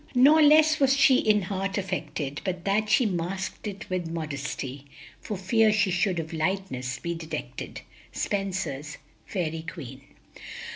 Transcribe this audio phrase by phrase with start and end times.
[0.15, 4.85] "Nor less was she in heart affected, But that she masked it with modesty,
[5.19, 10.01] For fear she should of lightness be detected." _Spenser's "Fairy Queen."